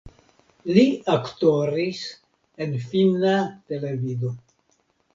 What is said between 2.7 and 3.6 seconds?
finna